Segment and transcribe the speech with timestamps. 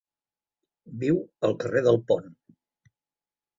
[1.03, 1.19] Viu
[1.49, 2.35] al carrer del Pont.